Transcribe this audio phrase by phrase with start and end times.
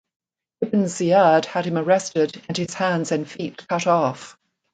[0.61, 4.35] Ibn Ziyad had him arrested and his hands and feet cut off.